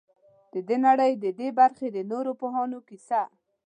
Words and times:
د 0.67 0.69
نړۍ 0.85 1.11
د 1.23 1.25
دې 1.39 1.49
برخې 1.59 1.87
د 1.91 1.97
نورو 2.11 2.31
پوهانو 2.39 2.79
کیسه. 2.87 3.21